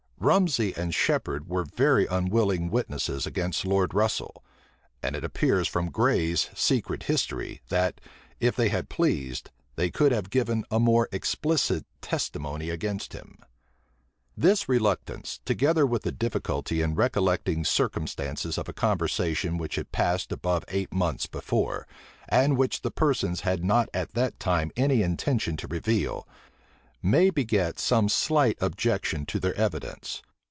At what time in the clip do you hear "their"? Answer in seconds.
29.39-29.55